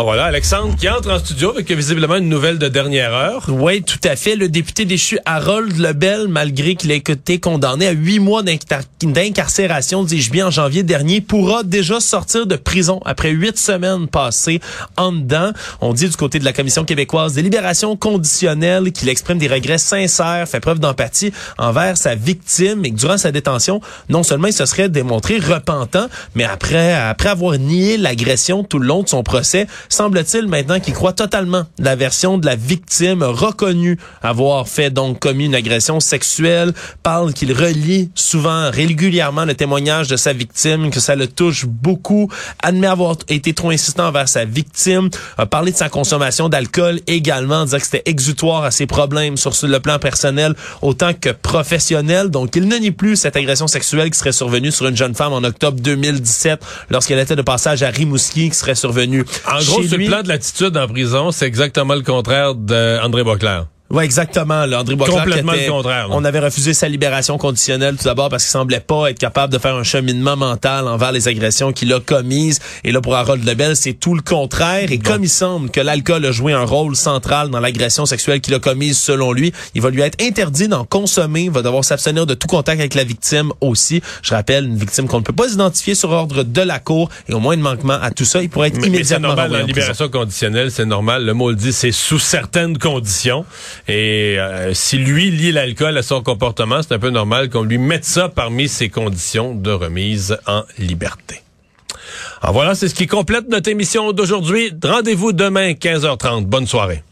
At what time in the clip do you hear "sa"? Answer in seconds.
21.96-22.14, 23.18-23.32, 40.16-40.32, 44.28-44.44, 45.76-45.88, 66.74-66.88